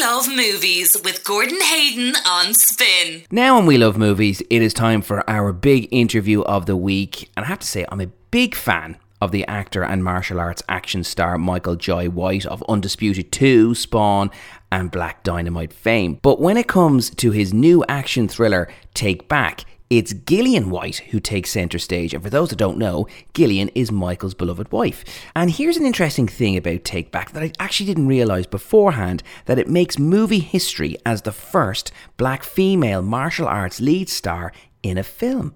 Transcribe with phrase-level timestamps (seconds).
[0.00, 3.24] Love Movies with Gordon Hayden on Spin.
[3.32, 7.30] Now on We Love Movies, it is time for our big interview of the week.
[7.36, 10.62] And I have to say, I'm a big fan of the actor and martial arts
[10.68, 14.30] action star Michael Jai White of Undisputed 2, Spawn,
[14.70, 16.20] and Black Dynamite fame.
[16.22, 21.18] But when it comes to his new action thriller, Take Back, it's Gillian White who
[21.18, 25.02] takes centre stage, and for those that don't know, Gillian is Michael's beloved wife.
[25.34, 29.58] And here's an interesting thing about Take Back that I actually didn't realise beforehand that
[29.58, 35.02] it makes movie history as the first black female martial arts lead star in a
[35.02, 35.54] film.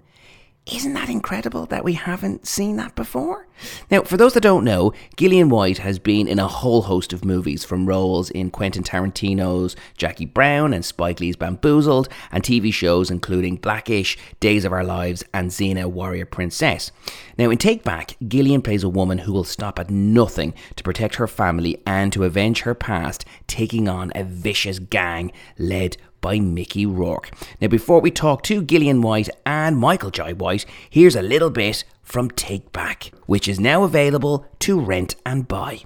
[0.65, 3.49] Isn't that incredible that we haven't seen that before?
[3.91, 7.25] Now, for those that don't know, Gillian White has been in a whole host of
[7.25, 13.11] movies, from roles in Quentin Tarantino's Jackie Brown and Spike Lee's Bamboozled, and TV shows
[13.11, 16.93] including Blackish, Days of Our Lives, and Xena Warrior Princess.
[17.37, 21.17] Now, in Take Back, Gillian plays a woman who will stop at nothing to protect
[21.17, 26.87] her family and to avenge her past, taking on a vicious gang led by Mickey
[26.87, 27.31] Rourke.
[27.61, 31.85] Now, before we talk to Gillian White and Michael Jai White, here's a little bit
[32.03, 35.83] from Take Back, which is now available to rent and buy.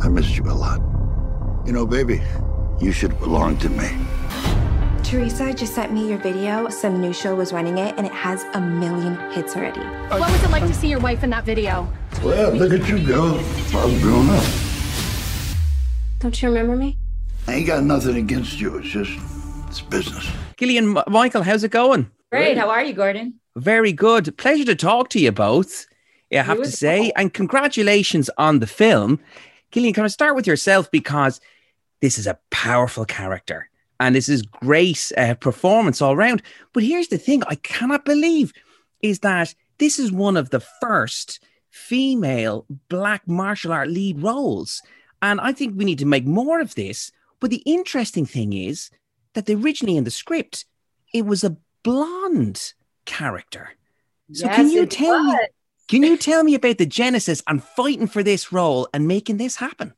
[0.00, 0.80] I missed you a lot.
[1.66, 2.22] You know, baby,
[2.80, 3.90] you should belong to me.
[5.02, 6.68] Teresa just sent me your video.
[6.68, 9.80] Some new show was running it, and it has a million hits already.
[9.80, 11.88] What was it like to see your wife in that video?
[12.22, 13.38] Well, look at you go.
[13.38, 14.67] I've grown up.
[16.18, 16.98] Don't you remember me?
[17.46, 18.76] I ain't got nothing against you.
[18.78, 19.12] It's just,
[19.68, 20.28] it's business.
[20.56, 22.10] Gillian, Michael, how's it going?
[22.30, 22.58] Great.
[22.58, 23.34] How are you, Gordon?
[23.56, 24.36] Very good.
[24.36, 25.86] Pleasure to talk to you both.
[26.32, 27.12] I have to say, well.
[27.16, 29.20] and congratulations on the film.
[29.70, 31.40] Gillian, can I start with yourself because
[32.00, 33.68] this is a powerful character
[34.00, 36.42] and this is great uh, performance all round.
[36.72, 38.52] But here's the thing: I cannot believe
[39.02, 44.82] is that this is one of the first female black martial art lead roles,
[45.22, 47.10] and I think we need to make more of this.
[47.40, 48.90] But the interesting thing is
[49.34, 50.64] that originally in the script,
[51.14, 53.70] it was a blonde character.
[54.32, 55.32] So can Yes, you it tell me?
[55.32, 55.48] was.
[55.88, 59.56] Can you tell me about the genesis and fighting for this role and making this
[59.56, 59.94] happen?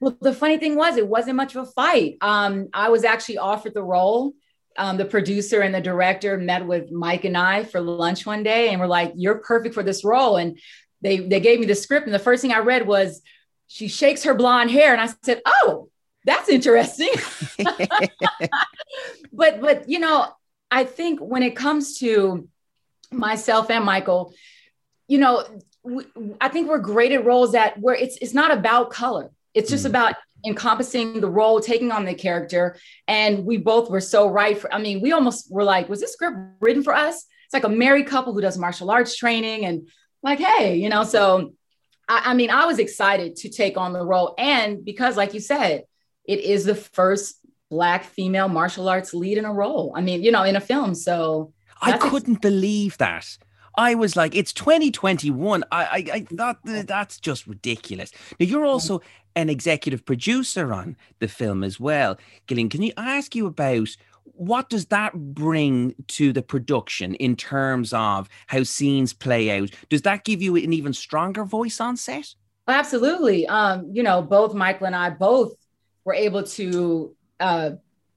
[0.00, 2.16] Well, the funny thing was, it wasn't much of a fight.
[2.22, 4.32] Um, I was actually offered the role.
[4.78, 8.68] Um, the producer and the director met with Mike and I for lunch one day,
[8.68, 10.58] and were like, "You're perfect for this role." And
[11.00, 13.22] they they gave me the script, and the first thing I read was,
[13.66, 15.88] "She shakes her blonde hair," and I said, "Oh,
[16.24, 17.10] that's interesting."
[19.32, 20.28] but but you know,
[20.70, 22.48] I think when it comes to
[23.12, 24.34] myself and Michael,
[25.08, 25.44] you know,
[25.82, 26.04] we,
[26.40, 29.30] I think we're great at roles that where it's it's not about color.
[29.54, 29.90] It's just Mm.
[29.90, 32.76] about encompassing the role, taking on the character.
[33.08, 34.56] And we both were so right.
[34.56, 37.24] For, I mean, we almost were like, was this script written for us?
[37.46, 39.88] It's like a married couple who does martial arts training and
[40.22, 41.52] like, hey, you know, so
[42.08, 44.34] I, I mean, I was excited to take on the role.
[44.38, 45.84] And because, like you said,
[46.24, 47.38] it is the first
[47.70, 49.92] Black female martial arts lead in a role.
[49.96, 50.94] I mean, you know, in a film.
[50.94, 51.52] So
[51.82, 53.36] I couldn't believe that.
[53.76, 55.64] I was like, it's 2021.
[55.70, 58.10] I, I, I thought that that's just ridiculous.
[58.40, 59.02] Now, you're also
[59.34, 62.16] an executive producer on the film as well.
[62.46, 63.96] Gillian, can you ask you about
[64.36, 69.70] what does that bring to the production in terms of how scenes play out?
[69.88, 72.34] Does that give you an even stronger voice on set?
[72.68, 73.46] Absolutely.
[73.46, 75.54] Um, you know, both Michael and I both
[76.04, 77.70] were able to uh,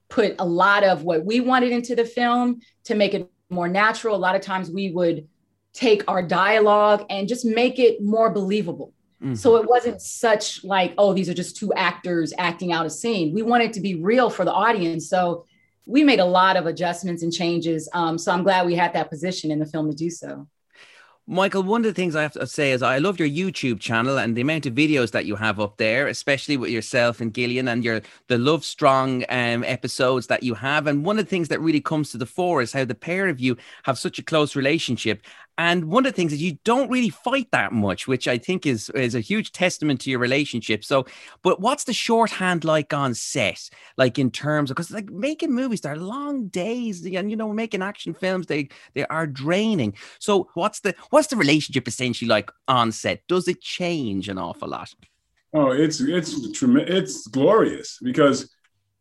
[0.10, 4.16] put a lot of what we wanted into the film to make it more natural.
[4.16, 5.28] A lot of times we would
[5.74, 8.94] take our dialogue and just make it more believable.
[9.22, 9.36] Mm-hmm.
[9.36, 13.34] So it wasn't such like, oh, these are just two actors acting out a scene.
[13.34, 15.10] We wanted to be real for the audience.
[15.10, 15.46] So
[15.90, 17.90] we made a lot of adjustments and changes.
[17.94, 20.48] Um, so I'm glad we had that position in the film to do so.
[21.26, 24.18] Michael, one of the things I have to say is I love your YouTube channel
[24.18, 27.68] and the amount of videos that you have up there, especially with yourself and Gillian
[27.68, 30.88] and your the Love Strong um, episodes that you have.
[30.88, 33.28] And one of the things that really comes to the fore is how the pair
[33.28, 35.22] of you have such a close relationship.
[35.60, 38.66] And one of the things is you don't really fight that much, which I think
[38.66, 40.86] is is a huge testament to your relationship.
[40.86, 41.06] So,
[41.44, 43.70] but what's the shorthand like on set?
[43.98, 47.82] Like in terms of because like making movies, they're long days, and you know, making
[47.82, 49.96] action films, they they are draining.
[50.20, 53.28] So, what's the what's the relationship essentially like on set?
[53.28, 54.94] Does it change an awful lot?
[55.54, 58.50] Oh, it's it's it's glorious because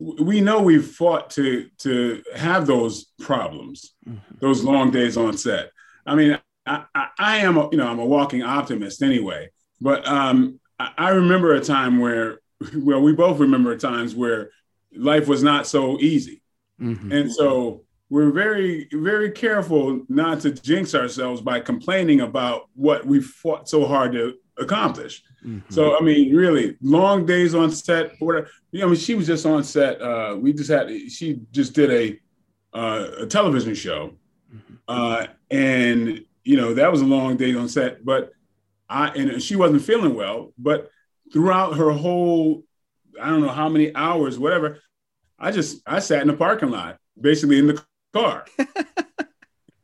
[0.00, 4.18] we know we've fought to to have those problems, mm-hmm.
[4.40, 5.70] those long days on set.
[6.04, 9.50] I mean, I, I, I am a, you know I'm a walking optimist anyway,
[9.80, 12.40] but um, I, I remember a time where
[12.76, 14.50] well we both remember times where
[14.94, 16.42] life was not so easy,
[16.80, 17.12] Mhm.
[17.12, 23.20] and so we're very very careful not to jinx ourselves by complaining about what we
[23.20, 25.22] fought so hard to accomplish.
[25.44, 25.72] Mm-hmm.
[25.72, 28.12] So I mean, really, long days on set.
[28.18, 28.48] Whatever.
[28.72, 30.00] You know, I mean, she was just on set.
[30.00, 30.90] Uh, we just had.
[31.10, 32.20] She just did a
[32.76, 34.12] uh, a television show,
[34.54, 34.74] mm-hmm.
[34.88, 38.04] uh, and you know that was a long day on set.
[38.04, 38.32] But
[38.88, 40.52] I and she wasn't feeling well.
[40.58, 40.90] But
[41.32, 42.64] throughout her whole,
[43.20, 44.80] I don't know how many hours, whatever,
[45.38, 47.82] I just I sat in the parking lot, basically in the
[48.12, 48.44] car.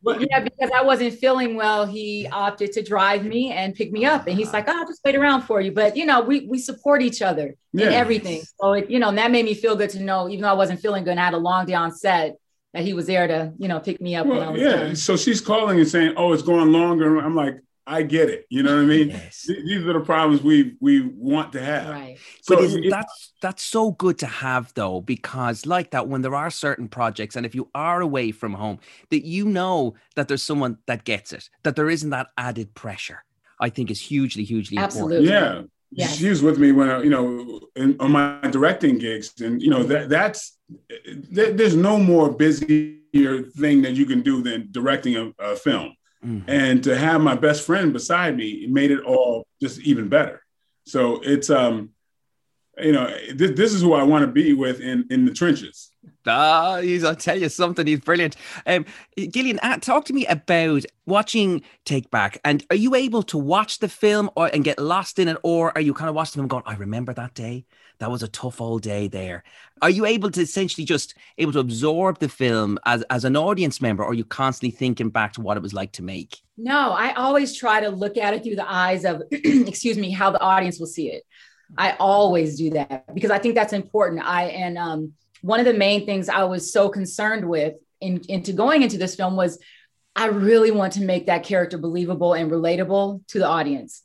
[0.05, 4.05] But, yeah, because I wasn't feeling well, he opted to drive me and pick me
[4.05, 4.27] up.
[4.27, 5.71] And he's like, oh, I'll just wait around for you.
[5.71, 7.87] But you know, we we support each other yeah.
[7.87, 8.43] in everything.
[8.61, 10.53] So it, you know, and that made me feel good to know, even though I
[10.53, 12.37] wasn't feeling good and I had a long day on set,
[12.75, 14.27] that he was there to, you know, pick me up.
[14.27, 14.75] Well, yeah.
[14.75, 14.95] Done.
[14.97, 17.17] So she's calling and saying, Oh, it's going longer.
[17.19, 18.45] I'm like, I get it.
[18.49, 19.09] You know what I mean?
[19.09, 19.45] Yes.
[19.47, 21.89] These are the problems we we want to have.
[21.89, 22.17] Right.
[22.41, 26.35] So but it, that's that's so good to have though, because like that, when there
[26.35, 28.79] are certain projects, and if you are away from home,
[29.09, 33.23] that you know that there's someone that gets it, that there isn't that added pressure.
[33.57, 35.27] I think is hugely, hugely Absolutely.
[35.27, 35.61] important.
[35.61, 35.67] Yeah.
[35.91, 36.17] Yes.
[36.17, 39.69] She was with me when I, you know, in, on my directing gigs, and you
[39.69, 40.54] know that that's
[41.31, 45.93] there's no more busier thing that you can do than directing a, a film
[46.25, 46.49] Mm-hmm.
[46.49, 50.41] And to have my best friend beside me it made it all just even better.
[50.85, 51.91] So it's um,
[52.77, 55.91] you know, this, this is who I want to be with in in the trenches.
[56.27, 57.85] Ah, he's, I'll tell you something.
[57.85, 58.35] He's brilliant.
[58.65, 58.85] Um,
[59.17, 62.39] Gillian, uh, talk to me about watching Take Back.
[62.43, 65.71] And are you able to watch the film or and get lost in it, or
[65.77, 67.65] are you kind of watching them going, "I remember that day
[67.99, 69.43] that was a tough old day there.
[69.81, 73.81] Are you able to essentially just able to absorb the film as, as an audience
[73.81, 76.37] member, or are you constantly thinking back to what it was like to make?
[76.57, 80.31] No, I always try to look at it through the eyes of, excuse me, how
[80.31, 81.23] the audience will see it.
[81.77, 84.21] I always do that because I think that's important.
[84.23, 85.13] I and um,
[85.45, 89.15] one of the main things I was so concerned with in, into going into this
[89.15, 89.59] film was
[90.15, 94.01] I really want to make that character believable and relatable to the audience.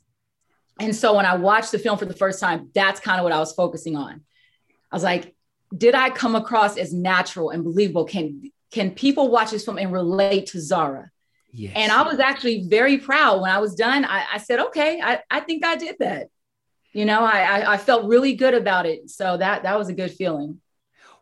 [0.79, 3.33] And so when I watched the film for the first time, that's kind of what
[3.33, 4.21] I was focusing on.
[4.93, 5.35] I was like,
[5.75, 8.05] did I come across as natural and believable?
[8.05, 11.11] Can can people watch this film and relate to Zara?
[11.53, 11.73] Yes.
[11.75, 14.05] And I was actually very proud when I was done.
[14.05, 16.29] I, I said, okay, I, I think I did that.
[16.93, 19.09] You know, I, I, I felt really good about it.
[19.09, 20.61] So that that was a good feeling.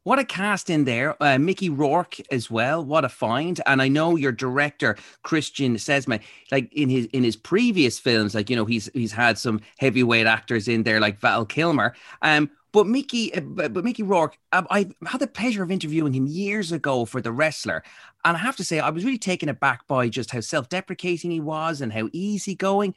[0.08, 1.22] What a cast in there.
[1.22, 2.82] Uh, Mickey Rourke as well.
[2.82, 3.60] What a find.
[3.66, 6.18] And I know your director, Christian Sesma,
[6.50, 10.26] like in his in his previous films, like, you know, he's he's had some heavyweight
[10.26, 11.94] actors in there like Val Kilmer.
[12.22, 16.26] Um, but Mickey, uh, but Mickey Rourke, um, I had the pleasure of interviewing him
[16.26, 17.84] years ago for The Wrestler,
[18.24, 21.40] and I have to say I was really taken aback by just how self-deprecating he
[21.40, 22.94] was and how easygoing.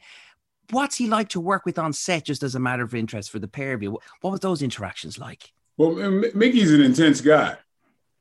[0.70, 3.38] What's he like to work with on set, just as a matter of interest for
[3.38, 3.98] the pair of you?
[4.22, 5.52] What was those interactions like?
[5.82, 7.56] Well, Mickey's an intense guy,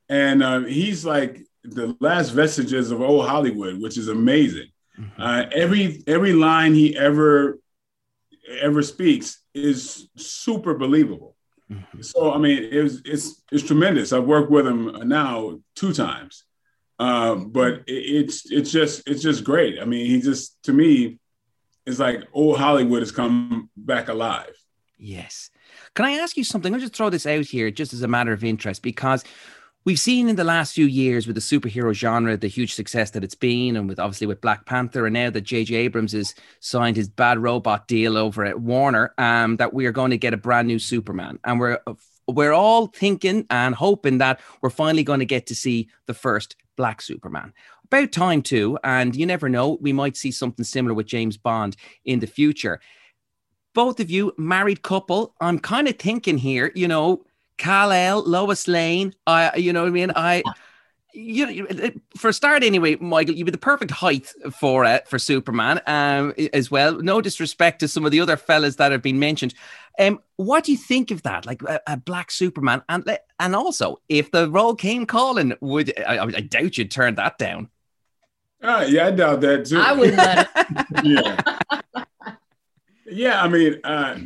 [0.09, 4.69] and uh, he's like the last vestiges of old Hollywood, which is amazing.
[4.99, 5.21] Mm-hmm.
[5.21, 7.59] Uh, every every line he ever
[8.59, 11.35] ever speaks is super believable.
[11.71, 12.01] Mm-hmm.
[12.01, 14.11] So I mean, it's it's it's tremendous.
[14.11, 16.45] I've worked with him now two times,
[16.97, 19.79] uh, but it, it's it's just it's just great.
[19.79, 21.19] I mean, he just to me,
[21.85, 24.55] it's like old Hollywood has come back alive.
[24.97, 25.51] Yes.
[25.95, 26.73] Can I ask you something?
[26.73, 29.23] I'll just throw this out here just as a matter of interest because
[29.83, 33.23] we've seen in the last few years with the superhero genre the huge success that
[33.23, 36.95] it's been and with obviously with black panther and now that jj abrams has signed
[36.95, 40.37] his bad robot deal over at warner um, that we are going to get a
[40.37, 41.39] brand new superman.
[41.43, 41.79] And we're
[42.27, 46.55] we're all thinking and hoping that we're finally going to get to see the first
[46.77, 47.51] black superman.
[47.85, 51.75] About time too and you never know we might see something similar with james bond
[52.05, 52.79] in the future
[53.73, 55.33] both of you married couple.
[55.41, 57.25] I'm kind of thinking here, you know,
[57.57, 59.13] Kal-El, Lois Lane.
[59.27, 60.11] I, you know what I mean?
[60.15, 60.43] I,
[61.13, 65.19] you know, for a start anyway, Michael, you'd be the perfect height for uh, for
[65.19, 67.01] Superman um, as well.
[67.01, 69.53] No disrespect to some of the other fellas that have been mentioned.
[69.99, 71.45] Um, what do you think of that?
[71.45, 76.19] Like a, a black Superman, and and also if the role came calling, would I,
[76.19, 77.69] I doubt you'd turn that down?
[78.61, 79.79] Uh, yeah, I doubt that too.
[79.79, 80.17] I wouldn't
[81.03, 81.80] yeah.
[83.11, 84.17] Yeah, I mean, uh,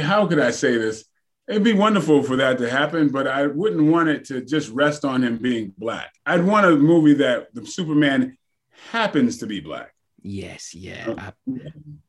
[0.00, 1.04] how could I say this?
[1.48, 5.04] It'd be wonderful for that to happen, but I wouldn't want it to just rest
[5.04, 6.12] on him being black.
[6.24, 8.38] I'd want a movie that the Superman
[8.90, 9.92] happens to be black.
[10.22, 11.32] Yes, yeah,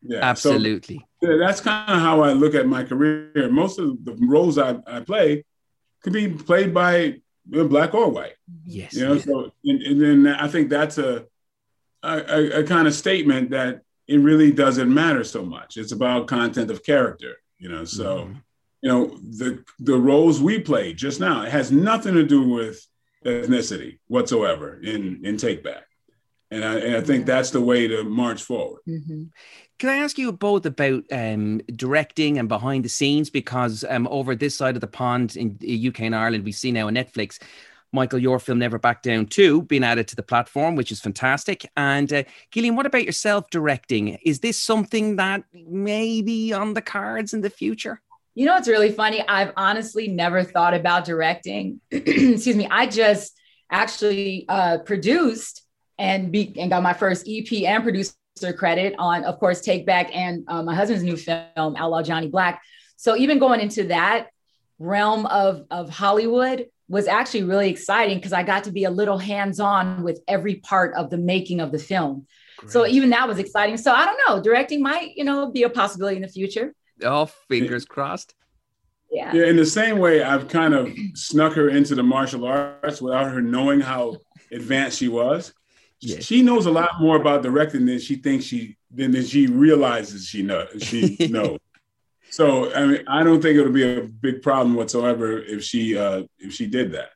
[0.03, 0.19] yeah.
[0.21, 1.03] absolutely.
[1.23, 3.49] So, that's kind of how I look at my career.
[3.49, 5.43] Most of the roles I, I play
[6.03, 7.15] could be played by
[7.45, 8.35] black or white.
[8.65, 9.13] Yes, you know.
[9.13, 9.21] Yeah.
[9.21, 11.25] So, and, and, then I think that's a,
[12.03, 15.77] a a kind of statement that it really doesn't matter so much.
[15.77, 17.85] It's about content of character, you know.
[17.85, 18.33] So, mm-hmm.
[18.81, 22.85] you know, the the roles we played just now, it has nothing to do with
[23.25, 25.85] ethnicity whatsoever in in Take Back.
[26.51, 28.81] and I, and I think that's the way to march forward.
[28.87, 29.29] Mhm.
[29.79, 33.29] Can I ask you both about um, directing and behind the scenes?
[33.29, 36.71] Because um, over this side of the pond in the UK and Ireland, we see
[36.71, 37.39] now on Netflix,
[37.93, 41.69] Michael, your film Never Back Down 2 being added to the platform, which is fantastic.
[41.77, 44.17] And uh, Gillian, what about yourself directing?
[44.25, 48.01] Is this something that may be on the cards in the future?
[48.33, 49.23] You know, it's really funny.
[49.27, 51.79] I've honestly never thought about directing.
[51.91, 52.67] Excuse me.
[52.69, 55.63] I just actually uh, produced
[55.99, 58.15] and be and got my first EP and producer
[58.57, 62.59] credit on, of course, Take Back and uh, my husband's new film, Outlaw Johnny Black.
[62.97, 64.29] So even going into that
[64.79, 69.17] realm of of Hollywood was actually really exciting because I got to be a little
[69.17, 72.27] hands on with every part of the making of the film.
[72.67, 73.75] So even that was exciting.
[73.77, 76.73] So I don't know, directing might, you know, be a possibility in the future.
[77.03, 78.35] Oh, fingers crossed.
[79.11, 79.33] Yeah.
[79.33, 83.31] Yeah, in the same way, I've kind of snuck her into the martial arts without
[83.31, 84.17] her knowing how
[84.51, 85.53] advanced she was.
[85.99, 86.19] Yeah.
[86.19, 90.27] She knows a lot more about directing than she thinks she than, than she realizes
[90.27, 90.69] she knows.
[90.79, 91.59] She knows.
[92.33, 96.23] So I mean, I don't think it'll be a big problem whatsoever if she uh,
[96.39, 97.11] if she did that.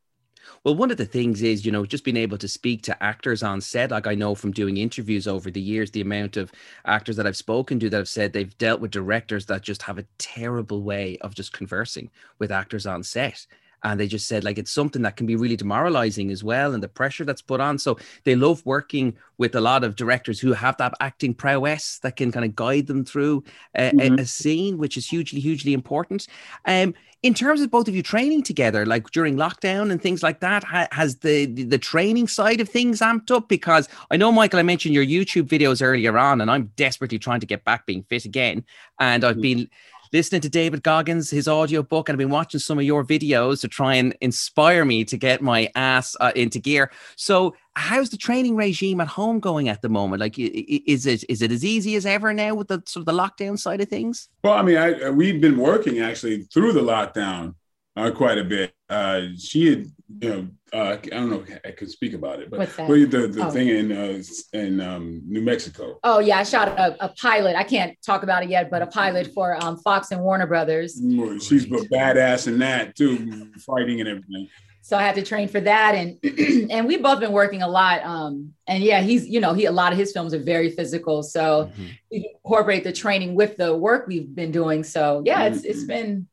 [0.64, 3.42] Well, one of the things is, you know, just being able to speak to actors
[3.42, 3.90] on set.
[3.90, 6.52] Like I know from doing interviews over the years, the amount of
[6.86, 9.98] actors that I've spoken to that have said they've dealt with directors that just have
[9.98, 13.48] a terrible way of just conversing with actors on set.
[13.84, 16.82] And they just said, like, it's something that can be really demoralizing as well, and
[16.82, 17.78] the pressure that's put on.
[17.78, 22.16] So they love working with a lot of directors who have that acting prowess that
[22.16, 23.44] can kind of guide them through
[23.76, 24.20] a, Mhm.
[24.20, 26.28] a scene, which is hugely, hugely important.
[26.66, 26.94] Um,
[27.24, 30.64] in terms of both of you training together, like during lockdown and things like that,
[30.64, 33.50] ha- has the, the the training side of things amped up?
[33.50, 37.40] Because I know, Michael, I mentioned your YouTube videos earlier on, and I'm desperately trying
[37.40, 38.64] to get back being fit again.
[39.00, 39.68] And I've been
[40.14, 43.62] listening to David Goggins, his audio book, and I've been watching some of your videos
[43.62, 46.92] to try and inspire me to get my ass uh, into gear.
[47.16, 50.20] So, how's the training regime at home going at the moment?
[50.20, 53.14] Like, is it is it as easy as ever now with the sort of the
[53.14, 54.30] lockdown side of things?
[54.44, 57.56] Well, I mean, I, we've been working actually through the lockdown
[57.98, 58.74] uh, quite a bit.
[58.90, 59.86] Uh, she had,
[60.22, 62.88] you know, uh, I don't know if I could speak about it, but What's that?
[62.90, 63.52] well, the, the Oh.
[63.52, 64.22] thing in uh,
[64.54, 65.98] in um, New Mexico.
[66.04, 67.56] Oh yeah, I shot a, a pilot.
[67.56, 71.02] I can't talk about it yet, but a pilot for um, Fox and Warner Brothers.
[71.42, 74.48] She's a badass in that too, fighting and everything.
[74.82, 76.18] So I had to train for that, and
[76.72, 78.04] and we've both been working a lot.
[78.04, 81.24] Um, and yeah, he's you know he a lot of his films are very physical,
[81.24, 81.70] so
[82.12, 84.84] we incorporate the training with the work we've been doing.
[84.86, 86.28] So yeah, it's it's been,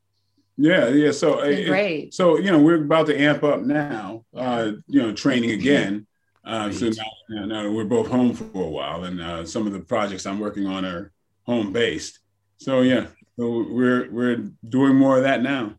[0.57, 1.11] Yeah, yeah.
[1.11, 2.15] So it's been it- great.
[2.15, 4.25] So you know, we're about to amp up now.
[4.35, 6.07] Uh, you know, training again.
[6.45, 6.91] Uh, so
[7.31, 10.39] now, now, we're both home for a while, and uh, some of the projects I'm
[10.39, 11.11] working on are
[11.47, 12.19] home based.
[12.59, 13.07] So yeah,
[13.37, 15.75] so we're we're doing more of that now.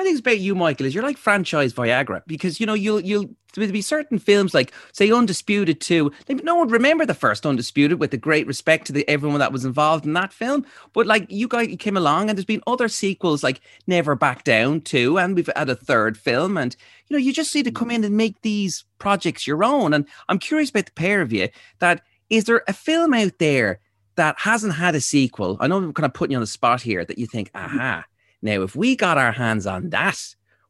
[0.00, 2.72] One of the things about you, Michael, is you're like franchise Viagra because you know
[2.72, 6.10] you'll you'll there'll be certain films like say Undisputed Two.
[6.42, 9.66] No one remember the first Undisputed with the great respect to the everyone that was
[9.66, 10.64] involved in that film.
[10.94, 14.80] But like you guys came along and there's been other sequels like Never Back Down
[14.80, 16.74] Two, and we've had a third film, and
[17.08, 19.92] you know you just need to come in and make these projects your own.
[19.92, 21.50] And I'm curious about the pair of you.
[21.80, 23.80] That is there a film out there
[24.16, 25.58] that hasn't had a sequel?
[25.60, 28.06] I know I'm kind of putting you on the spot here that you think, aha.
[28.42, 30.18] Now, if we got our hands on that,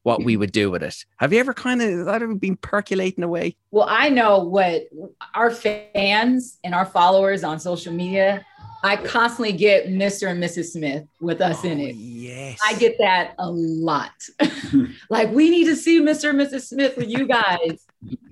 [0.02, 1.04] what we would do with it.
[1.18, 3.56] Have you ever kind of that ever been percolating away?
[3.70, 4.88] Well, I know what
[5.34, 8.44] our fans and our followers on social media.
[8.82, 10.30] I constantly get Mr.
[10.30, 10.72] and Mrs.
[10.72, 11.96] Smith with us in it.
[11.96, 12.58] Yes.
[12.64, 14.12] I get that a lot.
[15.10, 16.30] like, we need to see Mr.
[16.30, 16.68] and Mrs.
[16.68, 17.86] Smith with you guys.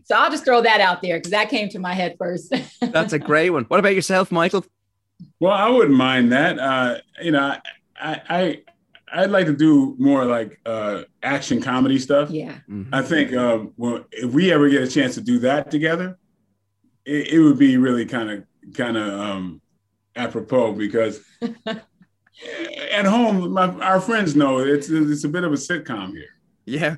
[0.04, 2.54] So I'll just throw that out there because that came to my head first.
[2.80, 3.64] That's a great one.
[3.64, 4.64] What about yourself, Michael?
[5.38, 6.58] Well, I wouldn't mind that.
[6.58, 7.60] Uh, you know, I,
[8.00, 8.62] I I
[9.12, 12.30] I'd like to do more like uh, action comedy stuff.
[12.30, 12.58] yeah.
[12.92, 16.18] I think uh, well, if we ever get a chance to do that together,
[17.04, 19.60] it, it would be really kind of kind of um,
[20.16, 21.20] apropos because
[22.92, 26.30] at home, my, our friends know it's it's a bit of a sitcom here.
[26.66, 26.96] Yeah.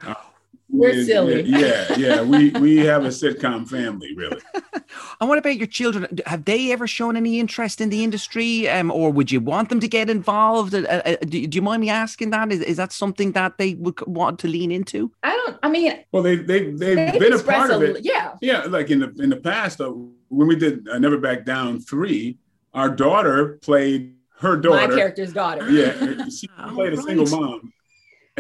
[0.73, 1.43] We're Yeah, silly.
[1.43, 4.41] Yeah, yeah, we we have a sitcom family, really.
[5.21, 6.07] And what about your children?
[6.27, 9.79] Have they ever shown any interest in the industry, um, or would you want them
[9.81, 10.75] to get involved?
[10.75, 12.51] Uh, uh, do, do you mind me asking that?
[12.53, 15.13] Is, is that something that they would want to lean into?
[15.23, 18.05] I don't, I mean, Well, they they they've they've been a part of a, it.
[18.05, 18.35] yeah.
[18.41, 19.91] Yeah, like in the in the past, uh,
[20.29, 22.39] when we did uh, Never Back Down three,
[22.75, 25.71] our daughter played her daughter, My character's daughter.
[25.71, 25.93] Yeah,
[26.31, 27.05] she Oh, played a right.
[27.07, 27.73] single mom,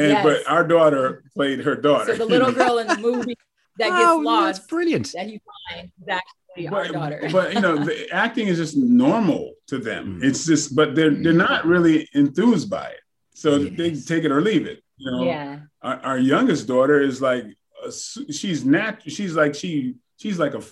[0.00, 0.25] and Yes.
[0.25, 2.12] but our daughter played her daughter.
[2.12, 3.37] So the little girl in the movie
[3.78, 5.12] that gets oh, lost That's brilliant.
[5.12, 5.40] that he
[5.71, 7.28] finds is actually our but, daughter.
[7.30, 10.21] but you know, the acting is just normal to them.
[10.21, 10.25] Mm.
[10.25, 13.00] It's just, but they're they're not really enthused by it,
[13.35, 14.83] so they take it or leave it.
[14.97, 15.61] You know, yeah.
[15.83, 17.45] our, our youngest daughter is like,
[17.85, 20.62] a s she's nat, she's like she she's like a,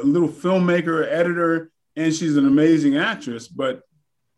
[0.00, 3.48] a little filmmaker, editor, and she's an amazing actress.
[3.48, 3.82] But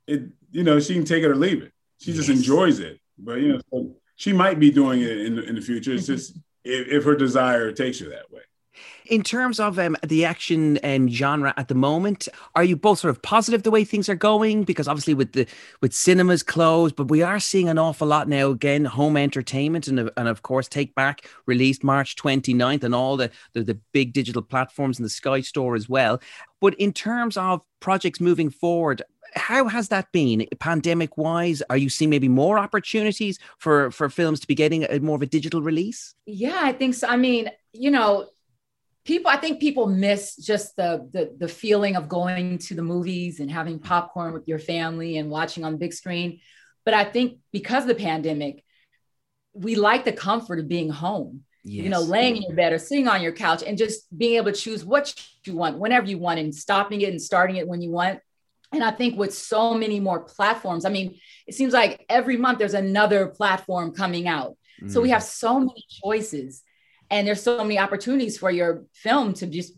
[0.06, 0.22] it,
[0.52, 1.72] you know, she can take it or leave it.
[1.98, 2.18] She yes.
[2.18, 3.00] just enjoys it.
[3.18, 5.92] But you know, so she might be doing it in the, in the future.
[5.92, 8.42] It's just if, if her desire takes her that way.
[9.06, 13.11] In terms of um, the action and genre at the moment, are you both sort
[13.11, 14.64] of positive the way things are going?
[14.64, 15.47] Because obviously, with the
[15.80, 18.50] with cinemas closed, but we are seeing an awful lot now.
[18.50, 23.30] Again, home entertainment and and of course, Take Back released March 29th, and all the,
[23.52, 26.21] the the big digital platforms and the Sky Store as well.
[26.61, 29.02] But in terms of projects moving forward,
[29.34, 34.40] how has that been pandemic wise are you seeing maybe more opportunities for for films
[34.40, 36.14] to be getting a, more of a digital release?
[36.26, 37.08] Yeah i think so.
[37.08, 38.28] I mean you know
[39.04, 43.40] people i think people miss just the, the the feeling of going to the movies
[43.40, 46.40] and having popcorn with your family and watching on the big screen.
[46.84, 48.64] But i think because of the pandemic
[49.54, 51.84] we like the comfort of being home yes.
[51.84, 54.52] you know laying in your bed or sitting on your couch and just being able
[54.52, 55.14] to choose what
[55.44, 58.20] you want whenever you want and stopping it and starting it when you want
[58.73, 62.59] and i think with so many more platforms i mean it seems like every month
[62.59, 64.90] there's another platform coming out mm.
[64.90, 65.12] so we mm.
[65.12, 66.62] have so many choices
[67.11, 69.75] and there's so many opportunities for your film to just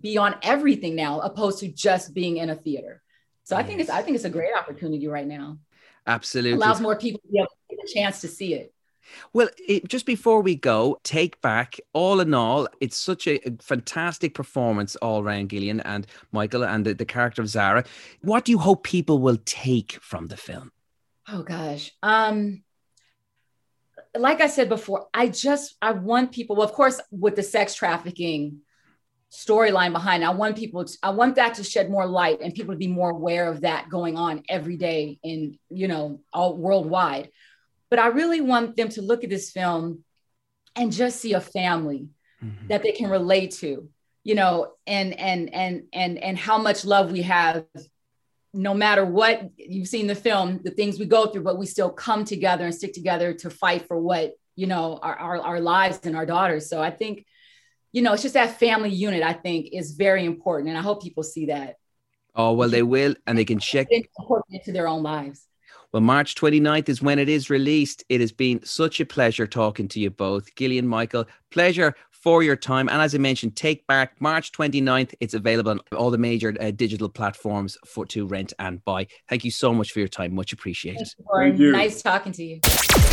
[0.00, 3.02] be on everything now opposed to just being in a theater
[3.44, 3.64] so yes.
[3.64, 5.58] i think it's i think it's a great opportunity right now
[6.06, 8.72] absolutely it allows more people to be able to get a chance to see it
[9.32, 13.52] well, it, just before we go, take back all in all, it's such a, a
[13.60, 17.84] fantastic performance all around Gillian and Michael and the, the, character of Zara.
[18.22, 20.72] What do you hope people will take from the film?
[21.28, 21.92] Oh gosh.
[22.02, 22.62] Um
[24.16, 27.74] like I said before, I just I want people, well, of course, with the sex
[27.74, 28.60] trafficking
[29.32, 32.74] storyline behind I want people to, I want that to shed more light and people
[32.74, 37.30] to be more aware of that going on every day in, you know, all worldwide.
[37.90, 40.04] But I really want them to look at this film
[40.76, 42.08] and just see a family
[42.42, 42.68] mm-hmm.
[42.68, 43.88] that they can relate to,
[44.24, 47.66] you know, and and and and and how much love we have
[48.52, 51.90] no matter what you've seen the film, the things we go through, but we still
[51.90, 56.00] come together and stick together to fight for what, you know, our, our, our lives
[56.04, 56.68] and our daughters.
[56.68, 57.24] So I think,
[57.92, 60.68] you know, it's just that family unit, I think is very important.
[60.68, 61.76] And I hope people see that.
[62.34, 65.46] Oh, well, they will, and they can check into their own lives.
[65.92, 68.04] Well, March 29th is when it is released.
[68.08, 70.54] It has been such a pleasure talking to you both.
[70.54, 72.88] Gillian, Michael, pleasure for your time.
[72.88, 75.14] And as I mentioned, Take Back March 29th.
[75.20, 79.06] It's available on all the major uh, digital platforms for to rent and buy.
[79.28, 80.34] Thank you so much for your time.
[80.34, 81.08] Much appreciated.
[81.34, 81.72] Thank you.
[81.72, 82.60] Nice talking to you.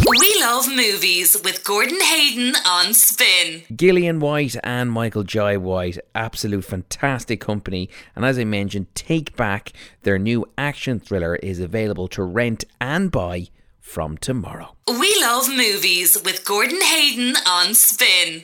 [0.07, 3.63] We love movies with Gordon Hayden on Spin.
[3.75, 7.89] Gillian White and Michael Jai White, absolute fantastic company.
[8.15, 13.11] And as I mentioned, Take Back, their new action thriller, is available to rent and
[13.11, 13.47] buy
[13.79, 14.75] from tomorrow.
[14.87, 18.43] We love movies with Gordon Hayden on Spin.